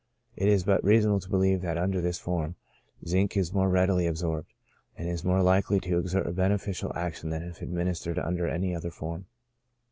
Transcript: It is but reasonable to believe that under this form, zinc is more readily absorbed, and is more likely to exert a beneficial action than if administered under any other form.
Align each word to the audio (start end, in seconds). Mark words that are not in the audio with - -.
It 0.35 0.47
is 0.47 0.63
but 0.63 0.83
reasonable 0.83 1.19
to 1.19 1.29
believe 1.29 1.61
that 1.61 1.77
under 1.77 2.01
this 2.01 2.17
form, 2.17 2.55
zinc 3.07 3.37
is 3.37 3.53
more 3.53 3.69
readily 3.69 4.07
absorbed, 4.07 4.51
and 4.97 5.07
is 5.07 5.23
more 5.23 5.43
likely 5.43 5.79
to 5.81 5.99
exert 5.99 6.25
a 6.25 6.31
beneficial 6.33 6.91
action 6.95 7.29
than 7.29 7.43
if 7.43 7.61
administered 7.61 8.17
under 8.17 8.47
any 8.47 8.75
other 8.75 8.89
form. 8.89 9.27